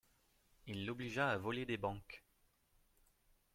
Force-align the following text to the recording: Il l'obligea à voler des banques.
Il 0.65 0.87
l'obligea 0.87 1.29
à 1.29 1.37
voler 1.37 1.63
des 1.67 1.77
banques. 1.77 2.23